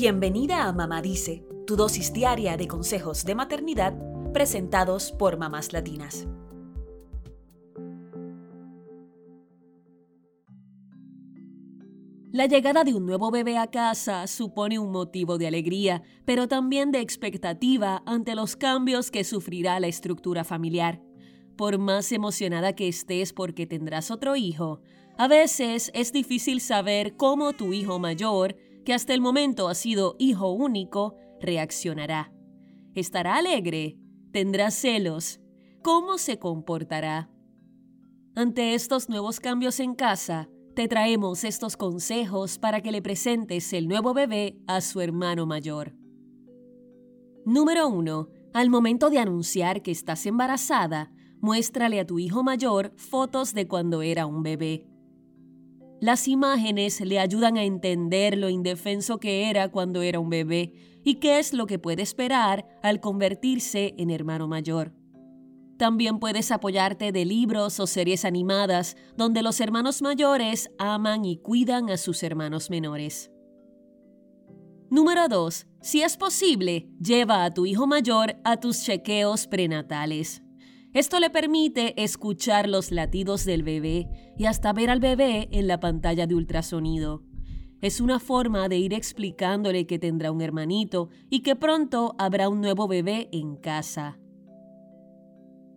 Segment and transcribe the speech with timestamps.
[0.00, 3.98] Bienvenida a Mamá Dice, tu dosis diaria de consejos de maternidad
[4.32, 6.28] presentados por mamás latinas.
[12.30, 16.92] La llegada de un nuevo bebé a casa supone un motivo de alegría, pero también
[16.92, 21.02] de expectativa ante los cambios que sufrirá la estructura familiar.
[21.56, 24.80] Por más emocionada que estés porque tendrás otro hijo,
[25.16, 28.54] a veces es difícil saber cómo tu hijo mayor
[28.88, 32.32] que hasta el momento ha sido hijo único, reaccionará.
[32.94, 33.98] ¿Estará alegre?
[34.32, 35.42] ¿Tendrá celos?
[35.82, 37.30] ¿Cómo se comportará?
[38.34, 43.88] Ante estos nuevos cambios en casa, te traemos estos consejos para que le presentes el
[43.88, 45.94] nuevo bebé a su hermano mayor.
[47.44, 48.28] Número 1.
[48.54, 54.00] Al momento de anunciar que estás embarazada, muéstrale a tu hijo mayor fotos de cuando
[54.00, 54.87] era un bebé.
[56.00, 61.16] Las imágenes le ayudan a entender lo indefenso que era cuando era un bebé y
[61.16, 64.92] qué es lo que puede esperar al convertirse en hermano mayor.
[65.76, 71.90] También puedes apoyarte de libros o series animadas donde los hermanos mayores aman y cuidan
[71.90, 73.30] a sus hermanos menores.
[74.90, 75.66] Número 2.
[75.80, 80.42] Si es posible, lleva a tu hijo mayor a tus chequeos prenatales.
[80.94, 84.08] Esto le permite escuchar los latidos del bebé
[84.38, 87.22] y hasta ver al bebé en la pantalla de ultrasonido.
[87.80, 92.60] Es una forma de ir explicándole que tendrá un hermanito y que pronto habrá un
[92.60, 94.18] nuevo bebé en casa.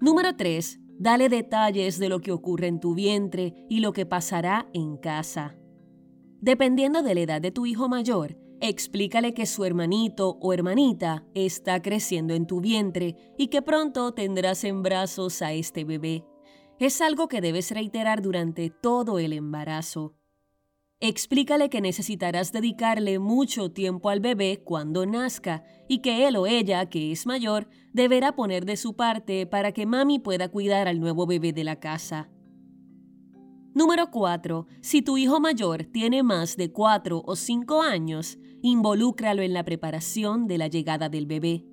[0.00, 0.80] Número 3.
[1.00, 5.56] Dale detalles de lo que ocurre en tu vientre y lo que pasará en casa.
[6.40, 11.80] Dependiendo de la edad de tu hijo mayor, Explícale que su hermanito o hermanita está
[11.80, 16.24] creciendo en tu vientre y que pronto tendrás en brazos a este bebé.
[16.80, 20.14] Es algo que debes reiterar durante todo el embarazo.
[21.00, 26.88] Explícale que necesitarás dedicarle mucho tiempo al bebé cuando nazca y que él o ella,
[26.88, 31.26] que es mayor, deberá poner de su parte para que mami pueda cuidar al nuevo
[31.26, 32.28] bebé de la casa.
[33.74, 34.66] Número 4.
[34.80, 40.46] Si tu hijo mayor tiene más de 4 o 5 años, involúcralo en la preparación
[40.46, 41.64] de la llegada del bebé.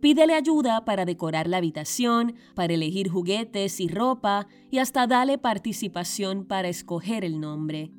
[0.00, 6.44] Pídele ayuda para decorar la habitación, para elegir juguetes y ropa y hasta dale participación
[6.44, 7.92] para escoger el nombre.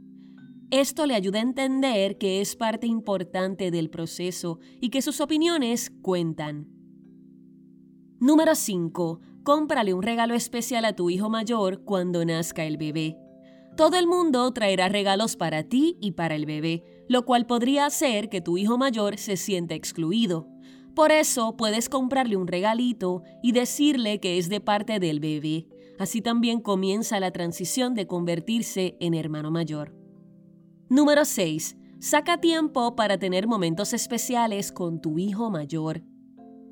[0.70, 5.92] Esto le ayuda a entender que es parte importante del proceso y que sus opiniones
[6.02, 6.68] cuentan.
[8.20, 9.22] Número 5.
[9.44, 13.18] Cómprale un regalo especial a tu hijo mayor cuando nazca el bebé.
[13.78, 18.30] Todo el mundo traerá regalos para ti y para el bebé, lo cual podría hacer
[18.30, 20.48] que tu hijo mayor se sienta excluido.
[20.96, 25.68] Por eso puedes comprarle un regalito y decirle que es de parte del bebé.
[26.00, 29.96] Así también comienza la transición de convertirse en hermano mayor.
[30.90, 31.78] Número 6.
[32.00, 36.04] Saca tiempo para tener momentos especiales con tu hijo mayor.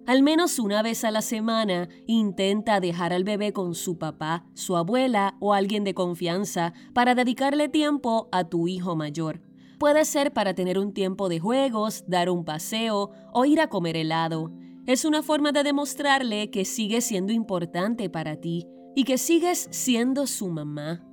[0.06, 4.76] Al menos una vez a la semana intenta dejar al bebé con su papá, su
[4.76, 9.42] abuela o alguien de confianza para dedicarle tiempo a tu hijo mayor.
[9.82, 13.98] Puede ser para tener un tiempo de juegos, dar un paseo o ir a comer
[13.98, 14.52] helado.
[14.86, 20.28] Es una forma de demostrarle que sigue siendo importante para ti y que sigues siendo
[20.28, 21.04] su mamá.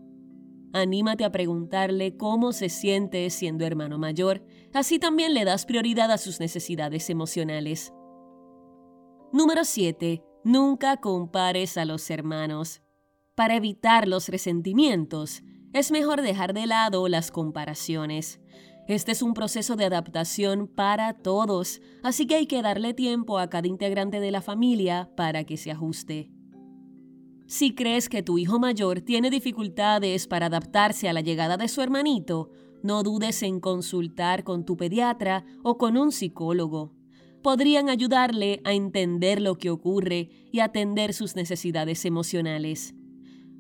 [0.74, 6.18] Anímate a preguntarle cómo se siente siendo hermano mayor, así también le das prioridad a
[6.18, 7.94] sus necesidades emocionales.
[9.32, 10.22] Número 7.
[10.44, 12.82] Nunca compares a los hermanos.
[13.34, 15.42] Para evitar los resentimientos,
[15.72, 18.40] es mejor dejar de lado las comparaciones.
[18.86, 23.50] Este es un proceso de adaptación para todos, así que hay que darle tiempo a
[23.50, 26.30] cada integrante de la familia para que se ajuste.
[27.46, 31.80] Si crees que tu hijo mayor tiene dificultades para adaptarse a la llegada de su
[31.82, 32.50] hermanito,
[32.82, 36.98] no dudes en consultar con tu pediatra o con un psicólogo
[37.42, 42.94] podrían ayudarle a entender lo que ocurre y atender sus necesidades emocionales.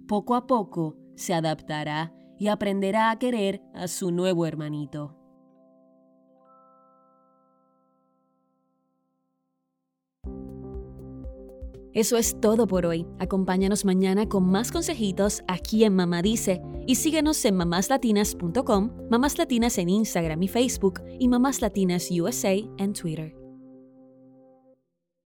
[0.06, 5.18] Poco a poco se adaptará y aprenderá a querer a su nuevo hermanito.
[11.94, 13.06] Eso es todo por hoy.
[13.18, 19.78] Acompáñanos mañana con más consejitos aquí en Mamá Dice y síguenos en mamáslatinas.com, Mamás Latinas
[19.78, 23.37] en Instagram y Facebook y Mamás Latinas USA en Twitter.